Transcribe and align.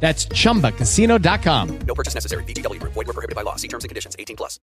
That's 0.00 0.26
chumbacasino.com. 0.26 1.78
No 1.80 1.94
purchase 1.94 2.14
necessary. 2.14 2.44
VGW 2.44 2.80
Group. 2.80 2.92
Void 2.94 3.06
were 3.06 3.14
prohibited 3.14 3.36
by 3.36 3.42
law. 3.42 3.56
See 3.56 3.68
terms 3.68 3.84
and 3.84 3.90
conditions. 3.90 4.16
18 4.18 4.36
plus. 4.36 4.58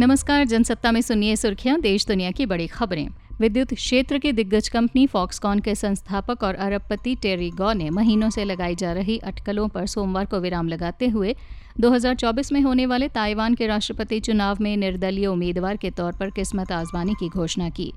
नमस्कार 0.00 0.44
जनसत्ता 0.46 0.90
में 0.92 1.00
सुनिए 1.02 1.36
सुर्खियाँ 1.36 1.80
देश 1.80 2.06
दुनिया 2.06 2.30
की 2.30 2.46
बड़ी 2.46 2.66
खबरें 2.66 3.08
विद्युत 3.40 3.72
क्षेत्र 3.74 4.18
की 4.18 4.32
दिग्गज 4.32 4.68
कंपनी 4.68 5.06
फॉक्सकॉन 5.06 5.60
के 5.60 5.74
संस्थापक 5.74 6.42
और 6.44 6.54
अरबपति 6.66 7.14
टेरी 7.22 7.50
गॉ 7.50 7.72
ने 7.72 7.88
महीनों 7.90 8.28
से 8.30 8.44
लगाई 8.44 8.74
जा 8.74 8.92
रही 8.92 9.18
अटकलों 9.30 9.66
पर 9.68 9.86
सोमवार 9.86 10.26
को 10.26 10.40
विराम 10.40 10.68
लगाते 10.68 11.08
हुए 11.08 11.34
2024 11.80 12.52
में 12.52 12.60
होने 12.60 12.86
वाले 12.86 13.08
ताइवान 13.16 13.54
के 13.54 13.66
राष्ट्रपति 13.66 14.20
चुनाव 14.20 14.58
में 14.60 14.76
निर्दलीय 14.76 15.26
उम्मीदवार 15.26 15.76
के 15.76 15.90
तौर 15.90 16.12
पर 16.20 16.30
किस्मत 16.38 16.72
आजमाने 16.72 17.14
की 17.20 17.28
घोषणा 17.28 17.68
की 17.70 17.92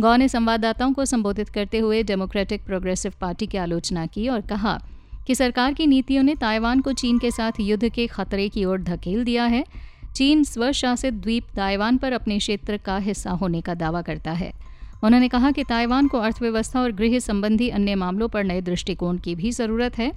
गौ 0.00 0.14
ने 0.16 0.28
संवाददाताओं 0.28 0.92
को 0.92 1.04
संबोधित 1.04 1.48
करते 1.48 1.78
हुए 1.78 2.02
डेमोक्रेटिक 2.02 2.64
प्रोग्रेसिव 2.66 3.12
पार्टी 3.20 3.46
की 3.46 3.58
आलोचना 3.58 4.06
की 4.06 4.28
और 4.28 4.40
कहा 4.50 4.78
कि 5.28 5.34
सरकार 5.34 5.74
की 5.74 5.86
नीतियों 5.86 6.22
ने 6.22 6.34
ताइवान 6.34 6.80
को 6.80 6.92
चीन 6.92 7.18
के 7.18 7.30
साथ 7.30 7.52
युद्ध 7.60 7.88
के 7.88 8.06
खतरे 8.06 8.48
की 8.48 8.64
ओर 8.64 8.78
धकेल 8.82 9.24
दिया 9.24 9.44
है। 9.44 9.64
चीन 10.16 10.44
स्वशासित 10.44 11.14
द्वीप 11.14 11.44
ताइवान 11.56 11.96
पर 11.96 12.12
अपने 12.12 12.38
क्षेत्र 12.38 12.76
का 12.76 12.96
हिस्सा 12.98 13.30
होने 13.30 13.60
का 13.60 13.74
दावा 13.74 14.02
करता 14.02 14.32
है। 14.32 14.52
उन्होंने 15.04 15.28
कहा 15.28 15.50
कि 15.50 15.64
ताइवान 15.64 16.08
को 16.08 16.18
अर्थव्यवस्था 16.18 16.80
और 16.80 16.92
गृह 16.92 17.18
संबंधी 17.18 17.68
अन्य 17.68 17.94
मामलों 17.94 18.28
पर 18.28 18.44
नए 18.44 18.60
दृष्टिकोण 18.60 19.18
की 19.18 19.34
भी 19.34 19.50
ज़रूरत 19.50 19.98
है। 19.98 20.12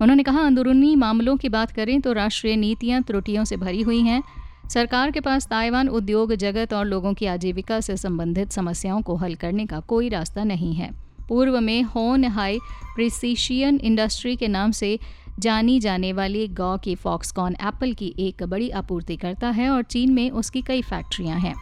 उन्होंने 0.00 0.22
कहा, 0.22 0.40
अंदरूनी 0.40 0.96
मामलों 0.96 1.36
की 1.36 1.48
बात 1.48 1.70
करें 1.70 2.00
तो 2.00 2.12
राष्ट्रीय 2.12 2.56
नीतियाँ 2.56 3.02
त्रुटियों 3.02 3.44
से 3.44 3.56
भरी 3.56 3.82
हुई 3.82 4.00
हैं। 4.00 4.22
सरकार 4.70 5.10
के 5.10 5.20
पास 5.20 5.46
ताइवान 5.46 5.88
उद्योग, 5.88 6.34
जगत 6.34 6.72
और 6.72 6.84
लोगों 6.84 7.14
की 7.14 7.26
आजीविका 7.26 7.80
से 7.80 7.96
संबंधित 7.96 8.52
समस्याओं 8.52 9.02
को 9.02 9.16
हल 9.16 9.34
करने 9.34 9.66
का 9.66 9.80
कोई 9.80 10.08
रास्ता 10.08 10.44
नहीं 10.44 10.74
है। 10.74 11.11
पूर्व 11.32 11.60
में 11.60 11.82
होन 11.82 12.24
हाई 12.24 12.58
प्रिसीशियन 12.94 13.80
इंडस्ट्री 13.82 14.36
के 14.36 14.48
नाम 14.48 14.70
से 14.70 14.98
जानी 15.38 15.80
जाने 15.80 16.12
वाली 16.12 16.48
गौ 16.48 16.76
की 16.78 16.94
फॉक्सकॉन 16.94 17.52
एप्पल 17.52 17.92
की 17.92 18.14
एक 18.18 18.42
बड़ी 18.42 18.70
आपूर्ति 18.70 19.16
करता 19.16 19.48
है 19.48 19.70
और 19.70 19.82
चीन 19.82 20.12
में 20.12 20.30
उसकी 20.30 20.62
कई 20.62 20.82
फैक्ट्रियाँ 20.82 21.38
हैं। 21.38 21.54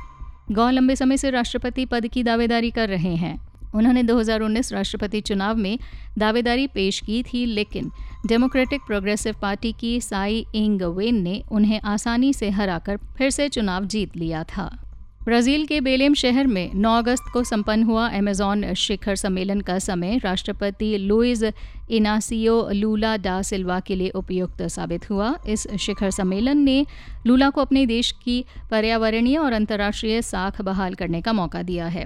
गौ 0.53 0.71
लंबे 0.71 0.97
समय 0.97 1.17
से 1.17 1.31
राष्ट्रपति 1.31 1.87
पद 1.87 2.07
की 2.07 2.23
दावेदारी 2.23 2.71
कर 2.71 2.89
रहे 2.89 3.15
हैं। 3.17 3.49
उन्होंने 3.75 4.03
2019 4.03 4.73
राष्ट्रपति 4.73 5.21
चुनाव 5.21 5.57
में 5.57 5.79
दावेदारी 6.19 6.67
पेश 6.67 7.01
की 7.01 7.23
थी, 7.23 7.47
लेकिन 7.47 7.91
डेमोक्रेटिक 8.27 8.81
प्रोग्रेसिव 8.87 9.35
पार्टी 9.43 9.73
की 9.73 10.01
साई 10.01 10.47
इंग 10.55 10.83
वेन 10.83 11.23
ने 11.23 11.43
उन्हें 11.53 11.81
आसानी 11.85 12.33
से 12.33 12.51
हराकर 12.51 12.97
फिर 12.97 13.31
से 13.31 13.49
चुनाव 13.49 13.85
जीत 13.85 14.17
लिया 14.17 14.45
था। 14.45 14.90
ब्राज़ील 15.31 15.65
के 15.67 15.81
बेलेम 15.81 16.15
शहर 16.15 16.47
में 16.47 16.73
9 16.75 16.97
अगस्त 16.99 17.25
को 17.33 17.43
संपन्न 17.45 17.83
हुआ 17.83 18.07
अमेजॉन 18.09 18.73
शिखर 18.75 19.17
सम्मेलन 19.17 19.61
का 19.61 19.79
समय 19.79 20.19
राष्ट्रपति 20.19 20.97
लुइज 20.99 21.45
इनासियो 21.91 22.57
लूला 22.73 23.17
डा 23.17 23.41
सिल्वा 23.43 23.79
के 23.81 23.95
लिए 23.95 24.09
उपयुक्त 24.11 24.63
साबित 24.67 25.09
हुआ। 25.11 25.35
इस 25.49 25.67
शिखर 25.81 26.11
सम्मेलन 26.11 26.59
ने 26.59 26.85
लूला 27.27 27.51
को 27.51 27.61
अपने 27.61 27.85
देश 27.87 28.11
की 28.25 28.45
पर्यावरणीय 28.71 29.39
और 29.39 29.53
अंतर्राष्ट्रीय 29.53 30.23
साख 30.23 30.61
बहाल 30.63 30.95
करने 30.95 31.21
का 31.21 31.33
मौका 31.33 31.63
दिया 31.63 31.87
है। 31.87 32.05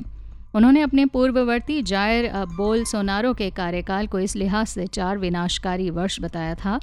उन्होंने 0.54 0.80
अपने 0.80 1.06
पूर्ववर्ती 1.06 1.80
जायर 1.82 2.30
बोल 2.56 2.84
सोनारो 2.84 3.32
के 3.34 3.50
कार्यकाल 3.52 4.06
को 4.06 4.18
इस 4.18 4.36
लिहाज 4.36 4.66
से 4.66 4.86
चार 4.86 5.18
विनाशकारी 5.18 5.91
वर्ष 5.91 6.20
बताया 6.20 6.54
था। 6.54 6.78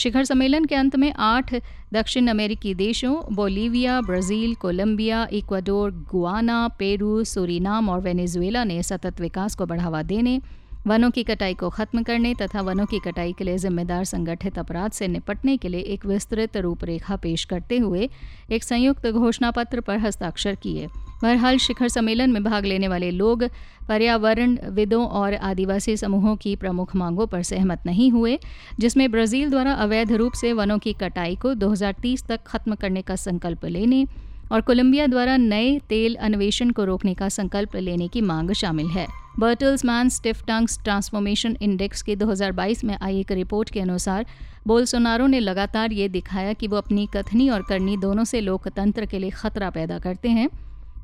शिखर 0.00 0.24
सम्मेलन 0.24 0.64
के 0.64 0.74
अंत 0.74 0.94
में 0.96 1.12
आठ 1.18 1.52
दक्षिण 1.92 2.26
अमेरिकी 2.26 2.72
देशों, 2.74 3.14
Bolivia, 3.34 4.00
Brazil, 4.00 4.54
Colombia, 4.54 5.26
Ecuador, 5.32 5.90
Guyana, 6.10 6.68
Peru, 6.68 7.24
Suriname 7.24 7.88
और 7.88 8.00
वेनेजुएला 8.00 8.64
ने 8.64 8.82
सतत 8.82 9.20
विकास 9.20 9.54
को 9.54 9.66
बढ़ावा 9.66 10.02
देने 10.02 10.40
वनों 10.86 11.10
की 11.10 11.22
कटाई 11.22 11.54
को 11.54 11.68
खत्म 11.70 12.02
करने 12.02 12.34
तथा 12.34 12.60
वनों 12.60 12.84
की 12.86 12.98
कटाई 12.98 13.32
के 13.32 13.44
लिए 13.44 13.58
जिम्मेदार 13.58 14.04
संगठित 14.04 14.58
अपराध 14.58 14.90
से 14.90 15.08
निपटने 15.08 15.56
के 15.56 15.68
लिए 15.68 15.80
एक 15.80 16.06
विस्तृत 16.06 16.56
रूपरेखा 16.56 17.16
पेश 17.16 17.44
करते 17.44 17.78
हुए 17.78 18.08
एक 18.52 18.64
संयुक्त 18.64 19.06
घोषणा 19.06 19.50
पत्र 19.50 19.80
पर 19.80 19.98
हस्ताक्षर 19.98 20.54
किए। 20.54 20.86
बहरहाल, 21.22 21.58
शिखर 21.58 21.88
सम्मेलन 21.88 22.30
में 22.30 22.42
भाग 22.44 22.64
लेने 22.64 22.88
वाले 22.88 23.10
लोग 23.10 23.44
पर्यावरण 23.88 24.56
विदों 24.70 25.06
और 25.06 25.34
आदिवासी 25.34 25.96
समूहों 25.96 26.36
की 26.36 26.56
प्रमुख 26.56 26.96
मांगों 26.96 27.26
पर 27.26 27.42
सहमत 27.42 27.82
नहीं 27.86 28.10
हुए, 28.10 28.38
जिसमें 28.80 29.10
ब्राज़ील 29.10 29.50
द्वारा 29.50 29.74
अवैध 29.74 30.12
रूप 30.12 30.32
से 30.32 30.52
वनों 30.52 30.78
की 30.78 30.92
कटाई 30.92 31.36
को 31.36 31.54
2030 31.54 32.26
तक 32.26 32.40
खत्म 32.46 32.74
करने 32.74 33.02
का 33.02 33.16
संकल्प 33.16 33.64
लेने 33.64 34.06
और 34.52 34.60
कोलंबिया 34.60 35.06
द्वारा 35.06 35.36
नए 35.36 35.78
तेल 35.88 36.14
अन्वेषण 36.14 36.70
को 36.70 36.84
रोकने 36.84 37.14
का 37.14 37.28
संकल्प 37.28 37.76
लेने 37.76 38.08
की 38.08 38.20
मांग 38.20 38.52
शामिल 38.52 38.86
है। 38.86 39.19
Bertelsmann 39.38 40.08
stiff 40.08 40.42
tongues 40.46 40.78
transformation 40.84 41.56
index 41.62 42.02
की 42.02 42.16
2022 42.16 42.82
में 42.84 42.96
आई 43.02 43.20
एक 43.20 43.30
रिपोर्ट 43.32 43.70
के 43.70 43.80
अनुसार, 43.80 44.26
बोलसोनारो 44.66 45.26
ने 45.26 45.40
लगातार 45.40 45.92
ये 45.92 46.08
दिखाया 46.08 46.52
कि 46.52 46.66
वो 46.66 46.76
अपनी 46.76 47.06
कथनी 47.14 47.48
और 47.48 47.62
करनी 47.62 47.96
दोनों 47.96 48.24
से 48.24 48.40
लोकतंत्र 48.40 49.06
के 49.06 49.18
लिए 49.18 49.30
खतरा 49.30 49.70
पैदा 49.70 49.98
करते 49.98 50.28
हैं। 50.28 50.48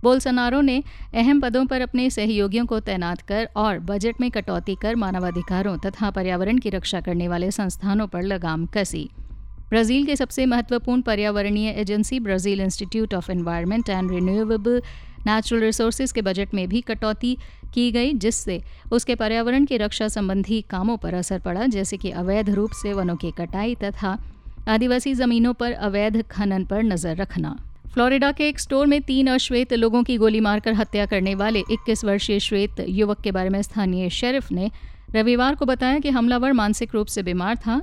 बोलसनारो 0.03 0.61
ने 0.61 0.83
अहम 1.15 1.41
पदों 1.41 1.65
पर 1.67 1.81
अपने 1.81 2.11
सहयोगियों 2.11 2.67
को 2.67 2.81
तैनात 2.81 3.23
कर 3.23 3.49
और 3.57 3.79
बजट 3.79 4.21
में 4.21 4.31
कटौती 4.31 4.75
कर 4.83 4.97
मानवाधिकारों 4.97 5.77
तथा 5.79 6.11
पर्यावरण 6.11 6.59
की 6.59 6.71
रक्षा 6.71 7.01
करने 7.01 7.29
वाले 7.29 7.51
संस्थानों 7.51 8.07
पर 8.07 8.23
लगाम 8.23 8.67
कसी। 8.67 9.09
ब्राज़ील 9.71 10.05
के 10.07 10.17
सबसे 10.17 10.47
महत्वपूर्ण 10.47 11.03
पर्यावरणीय 11.03 11.71
agency 11.71 12.21
Brazil 12.21 12.61
institute 12.61 13.15
of 13.15 13.33
environment 13.33 13.89
and 13.89 14.11
renewable 14.11 14.83
natural 15.27 15.63
resources 15.63 16.13
के 16.13 16.23
बजट 16.23 16.53
में 16.55 16.69
भी 16.69 16.81
कटौती 16.81 17.37
की 17.77 17.91
गई, 17.93 18.13
जिससे 18.15 18.61
उसके 18.93 19.15
पर्यावरण 19.15 19.65
की 19.65 19.77
रक्षा 19.77 20.09
संबंधी 20.09 20.61
कामों 20.71 20.97
पर 20.97 21.15
असर 21.15 21.39
पड़ा, 21.39 21.67
जैसे 21.69 21.97
कि 21.97 22.11
अवैध 22.17 22.51
रूप 22.51 22.71
से 22.73 22.93
वनों 22.93 23.17
की 23.17 23.31
कटाई 23.39 23.75
तथा 23.75 24.19
आदिवासी 24.69 25.15
ज़मीनों 25.15 25.53
पर 25.55 25.73
अवैध 25.73 26.23
खनन 26.31 26.65
पर 26.65 26.83
नज़र 26.83 27.17
रखना। 27.17 27.57
फ्लोरिडा 27.95 28.31
के 28.33 28.49
एक 28.49 28.59
स्टोर 28.61 28.87
में 28.87 29.01
तीन 29.03 29.27
अश्वेत 29.27 29.73
लोगों 29.75 30.03
की 30.03 30.17
गोली 30.17 30.41
मारकर 30.41 30.73
हत्या 30.75 31.05
करने 31.07 31.35
वाले 31.35 31.63
21 31.71 32.05
वर्षीय 32.05 32.41
श्वेत 32.41 32.85
युवक 32.89 33.21
के 33.21 33.33
बारे 33.33 33.51
में 33.51 33.61
स्थानीय 33.63 34.11
शेरिफ 34.11 34.51
ने 34.53 34.71
रविवार 35.15 35.55
को 35.55 35.67
बताया 35.67 35.99
कि 35.99 36.11
हमलावर 36.11 36.53
मानसिक 36.53 36.95
रूप 36.95 37.07
से 37.07 37.23
बीमार 37.23 37.57
था। 37.57 37.81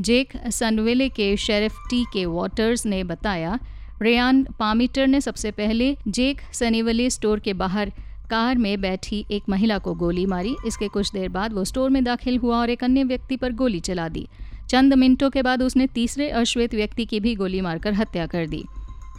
जेक 0.00 0.32
सनवेले 0.50 1.08
के 1.08 1.36
शेरिफ 1.36 1.76
टी 1.90 2.02
के 2.12 2.24
वाटर्स 2.26 2.86
ने 2.86 3.02
बताया, 3.04 3.58
रेयान 4.02 4.42
पामीटर 4.58 5.06
ने 5.06 5.20
सबसे 5.20 5.50
पहले 5.50 5.96
जेक 6.08 6.40
सनीवले 6.52 7.08
स्टोर 7.10 7.40
के 7.40 7.52
बाहर 7.54 7.92
कार 8.30 8.58
में 8.58 8.80
बैठी 8.80 9.24
एक 9.30 9.42
महिला 9.48 9.78
को 9.78 9.94
गोली 9.94 10.26
मारी। 10.26 10.54
इसके 10.66 10.88
कुछ 10.88 11.12
देर 11.12 11.28
बाद 11.28 11.52
वो 11.52 11.64
स्टोर 11.64 11.90
में 11.90 12.04
दाखिल 12.04 12.38
हुआ 12.38 12.58
और 12.58 12.70
एक 12.70 12.84
अन्य 12.84 13.04
व्यक्ति 13.04 13.36
पर 13.36 13.52
गोली 13.52 13.80
चला 13.80 14.08
दी। 14.08 14.26
चंद 14.70 14.94
मिनटों 14.94 15.30
के 15.30 15.42
बाद 15.42 15.62
उसने 15.62 15.86
तीसरे 15.86 16.28
अश्वेत 16.30 16.74
व्यक्ति 16.74 17.04
की 17.04 17.20
भी 17.20 17.34
गोली 17.34 17.60
मारकर 17.60 17.94
हत्या 17.94 18.26
कर 18.26 18.46
दी। 18.46 18.64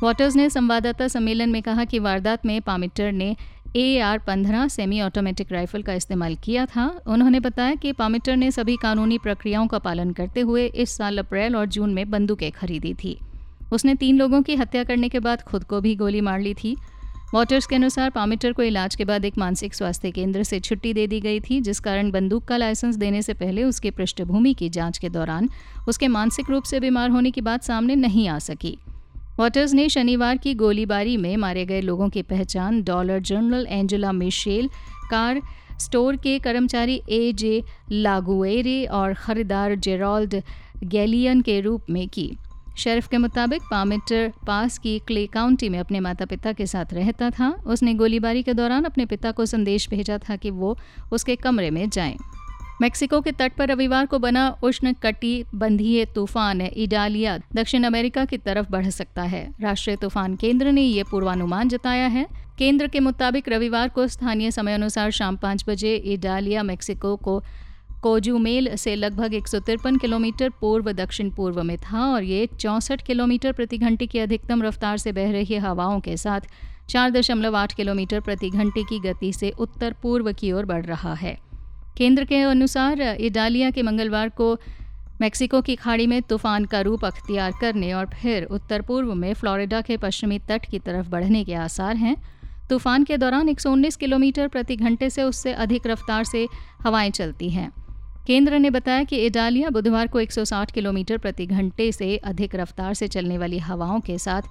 वॉटर्स 0.03 0.35
ने 0.35 0.49
संवाददाता 0.49 1.07
सम्मेलन 1.07 1.49
में 1.49 1.61
कहा 1.61 1.85
कि 1.85 1.99
वारदात 1.99 2.45
में 2.45 2.61
पामिटर 2.61 3.11
ने 3.11 3.35
ए 3.75 3.99
आर 3.99 4.19
पंद्रह 4.19 4.67
सेमी 4.67 5.01
ऑटोमेटिक 5.01 5.51
राइफल 5.51 5.81
का 5.81 5.93
इस्तेमाल 5.93 6.35
किया 6.35 6.65
था। 6.65 6.87
उन्होंने 7.07 7.39
बताया 7.39 7.75
कि 7.75 7.91
पामिटर 7.91 8.35
ने 8.35 8.51
सभी 8.51 8.75
कानूनी 8.77 9.17
प्रक्रियाओं 9.17 9.67
का 9.67 9.79
पालन 9.79 10.11
करते 10.11 10.41
हुए 10.41 10.65
इस 10.65 10.97
साल 10.97 11.17
अप्रैल 11.17 11.55
और 11.55 11.65
जून 11.65 11.93
में 11.93 12.09
बंदूकें 12.11 12.51
खरीदी 12.51 12.93
थी। 12.93 13.17
उसने 13.73 13.95
तीन 13.95 14.17
लोगों 14.17 14.41
की 14.41 14.55
हत्या 14.55 14.83
करने 14.83 15.09
के 15.09 15.19
बाद 15.19 15.41
खुद 15.41 15.63
को 15.63 15.81
भी 15.81 15.95
गोली 15.95 16.21
मार 16.21 16.39
ली 16.39 16.53
थी। 16.53 16.75
वॉटर्स 17.33 17.65
के 17.65 17.75
अनुसार 17.75 18.09
पामिटर 18.09 18.51
को 18.53 18.63
इलाज 18.63 18.95
के 18.95 19.05
बाद 19.05 19.25
एक 19.25 19.37
मानसिक 19.37 19.73
स्वास्थ्य 19.73 20.11
केंद्र 20.11 20.43
से 20.43 20.59
छुट्टी 20.59 20.93
दे 20.93 21.05
दी 21.07 21.19
गई 21.19 21.39
थी, 21.39 21.59
जिस 21.61 21.79
कारण 21.79 22.11
बंदूक 22.11 22.43
का 22.45 22.57
लाइसेंस 22.57 22.95
देने 22.95 23.21
से 23.21 23.33
पहले 23.33 23.63
उसकी 23.63 23.91
पृष्ठभूमि 23.91 24.53
की 24.53 24.69
जाँच 24.69 24.97
के 24.97 25.09
दौरान 25.09 25.49
उसके 25.87 26.07
मानसिक 26.07 26.49
रूप 26.49 26.63
से 26.63 26.79
बीमार 26.79 27.09
होने 27.09 27.31
की 27.31 27.41
बात 27.41 27.63
सामने 27.63 27.95
नहीं 27.95 28.27
आ 28.27 28.37
सकी। 28.39 28.77
वॉटर्स 29.39 29.73
ने 29.73 29.87
शनिवार 29.89 30.37
की 30.37 30.53
गोलीबारी 30.53 31.17
में 31.17 31.35
मारे 31.37 31.65
गए 31.65 31.81
लोगों 31.81 32.09
की 32.09 32.21
पहचान 32.21 32.81
Dollar 32.83 33.19
General 33.19 33.67
Angela 33.69 34.11
Michelle, 34.11 34.69
car 35.11 35.41
store 35.79 36.15
के 36.15 36.37
कर्मचारी 36.39 37.01
ए 37.09 37.33
जे 37.33 37.61
लागुएरे 37.91 38.83
और 38.85 39.13
खरीदार 39.13 39.75
जेरोल्ड 39.75 40.41
गैलियन 40.83 41.41
के 41.41 41.59
रूप 41.61 41.89
में 41.89 42.07
की। 42.09 42.31
शेरिफ 42.77 43.07
के 43.07 43.17
मुताबिक 43.17 43.61
पामिटर 43.61 44.31
पास 44.47 44.77
की 44.77 44.97
क्ले 44.99 45.25
काउंटी 45.27 45.69
में 45.69 45.79
अपने 45.79 45.99
माता 45.99 46.25
पिता 46.25 46.53
के 46.53 46.65
साथ 46.65 46.93
रहता 46.93 47.29
था। 47.29 47.49
उसने 47.65 47.93
गोलीबारी 47.93 48.43
के 48.43 48.53
दौरान 48.53 48.83
अपने 48.83 49.05
पिता 49.05 49.31
को 49.31 49.45
संदेश 49.45 49.89
भेजा 49.89 50.17
था 50.29 50.35
कि 50.35 50.49
वो 50.49 50.77
उसके 51.11 51.35
कमरे 51.35 51.69
में 51.71 51.89
जाएँ। 51.89 52.17
मेक्सिको 52.81 53.21
के 53.21 53.31
तट 53.31 53.53
पर 53.53 53.67
रविवार 53.67 54.05
को 54.05 54.19
बना 54.19 54.49
उष्ण 54.63 54.93
कटी 54.93 55.45
बंधीय 55.55 56.05
तूफ़ान 56.05 56.61
इडालिया 56.61 57.37
दक्षिण 57.55 57.83
अमेरिका 57.83 58.25
की 58.25 58.37
तरफ़ 58.37 58.71
बढ़ 58.71 58.89
सकता 58.89 59.23
है। 59.23 59.49
राष्ट्रीय 59.61 59.95
तूफ़ान 59.95 60.35
केंद्र 60.35 60.71
ने 60.71 60.81
ये 60.81 61.03
पूर्वानुमान 61.03 61.69
जताया 61.69 62.07
है। 62.07 62.27
केंद्र 62.57 62.87
के 62.87 62.99
मुताबिक 62.99 63.49
रविवार 63.49 63.89
को 63.89 64.07
स्थानीय 64.07 64.51
समय 64.51 64.73
अनुसार 64.73 65.11
शाम 65.11 65.37
पाँच 65.37 65.65
बजे 65.67 65.95
इडालिया, 65.95 66.63
मेक्सिको 66.63 67.15
को 67.15 67.43
कोजूमेल 68.05 68.75
से 68.75 68.95
लगभग 68.95 69.33
एक 69.33 69.47
किलोमीटर 70.01 70.49
पूर्व 70.49 70.91
दक्षिण 70.91 71.29
पूर्व 71.29 71.61
में 71.63 71.77
था 71.77 72.05
और 72.05 72.23
ये 72.23 72.45
चौंसठ 72.59 73.01
किलोमीटर 73.01 73.51
प्रति 73.51 73.77
घंटे 73.77 74.05
की 74.05 74.19
अधिकतम 74.19 74.61
रफ्तार 74.63 74.97
से 74.97 75.11
बह 75.11 75.31
रही 75.31 75.55
हवाओं 75.55 75.99
के 75.99 76.17
साथ 76.17 76.41
चार 76.89 77.11
दशमलव 77.11 77.55
आठ 77.57 77.73
किलोमीटर 77.73 78.19
प्रति 78.19 78.49
घंटे 78.49 78.83
की 78.83 78.99
गति 78.99 79.31
से 79.33 79.49
उत्तर 79.49 79.95
पूर्व 80.03 80.31
की 80.31 80.51
ओर 80.51 80.65
बढ़ 80.65 80.85
रहा 80.85 81.13
है। 81.13 81.37
केंद्र 81.97 82.25
के 82.25 82.41
अनुसार, 82.41 83.01
इडालिया 83.01 83.69
के 83.71 83.81
मंगलवार 83.81 84.29
को 84.29 84.53
मेक्सिको 85.21 85.61
की 85.61 85.75
खाड़ी 85.75 86.07
में 86.07 86.21
तूफ़ान 86.21 86.65
का 86.65 86.81
रूप 86.81 87.05
अख्तियार 87.05 87.53
करने 87.61 87.93
और 87.93 88.05
फिर 88.21 88.43
उत्तर 88.43 88.81
पूर्व 88.81 89.13
में 89.13 89.33
फ्लोरिडा 89.33 89.81
के 89.81 89.97
पश्चिमी 89.97 90.39
तट 90.39 90.65
की 90.65 90.79
तरफ़ 90.79 91.09
बढ़ने 91.09 91.43
के 91.43 91.53
आसार 91.53 91.95
हैं। 91.95 92.15
तूफ़ान 92.69 93.03
के 93.03 93.17
दौरान 93.17 93.49
119 93.49 93.95
किलोमीटर 93.95 94.47
प्रति 94.47 94.75
घंटे 94.75 95.09
से 95.09 95.23
उससे 95.23 95.53
अधिक 95.53 95.87
रफ्तार 95.87 96.23
से 96.23 96.47
हवाएँ 96.81 97.11
चलती 97.11 97.49
हैं। 97.49 97.84
केंद्र 98.27 98.59
ने 98.59 98.69
बताया 98.69 99.03
कि 99.03 99.17
इटालिया 99.17 99.69
बुधवार 99.69 100.07
को 100.07 100.19
160 100.21 100.71
किलोमीटर 100.71 101.17
प्रति 101.17 101.45
घंटे 101.45 101.91
से 101.91 102.17
अधिक 102.17 102.55
रफ्तार 102.55 102.93
से 102.93 103.07
चलने 103.07 103.37
वाली 103.37 103.59
हवाओं 103.59 103.99
के 103.99 104.17
साथ 104.17 104.41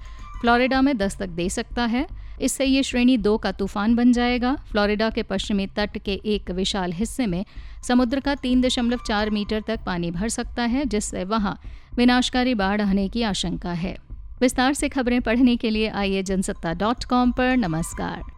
फ्लोरिडा 0.41 0.83
में 0.83 0.97
दस्तक 0.97 1.29
दे 1.29 1.49
सकता 1.49 1.85
है। 1.85 2.07
इससे 2.43 2.65
ये 2.65 2.83
श्रेणी 2.83 3.17
दो 3.17 3.37
का 3.39 3.53
तूफ़ान 3.53 3.95
बन 3.95 4.13
जाएगा। 4.13 4.55
फ्लोरिडा 4.71 5.11
के 5.11 5.23
पश्चिमी 5.23 5.67
तट 5.67 5.99
के 5.99 6.21
एक 6.27 6.51
विशाल 6.51 6.93
हिस्से 6.93 7.27
में 7.27 7.45
समुद्र 7.89 8.21
का 8.21 8.35
तीन 8.35 8.61
दशमलव 8.61 9.01
चार 9.07 9.31
मीटर 9.31 9.63
तक 9.67 9.81
पानी 9.87 10.11
भर 10.11 10.29
सकता 10.29 10.63
है, 10.63 10.85
जिससे 10.85 11.25
वहाँ 11.25 11.59
विनाशकारी 11.97 12.55
बाढ़ 12.55 12.81
आने 12.81 13.09
की 13.09 13.23
आशंका 13.23 13.73
है। 13.73 13.97
विस्तार 14.41 14.75
से 14.75 14.89
खबरें 14.89 15.21
पढ़ने 15.21 15.57
के 15.57 15.71
लिए 15.71 15.89
आइए 15.89 16.23
जनसत्ता 16.23 16.73
डॉट 16.73 17.05
कॉम 17.05 17.33
पर। 17.33 17.57
नमस्कार। 17.57 18.34